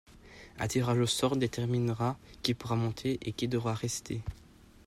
[0.57, 4.23] Un tirage au sort déterminera qui pourra monter et qui devra rester.